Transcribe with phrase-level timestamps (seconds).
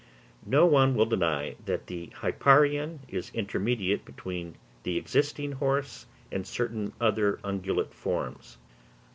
[0.47, 6.93] No one will deny that the Hipparion is intermediate between the existing horse and certain
[6.99, 8.57] other ungulate forms.